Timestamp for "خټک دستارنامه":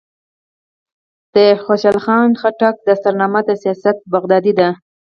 2.41-3.41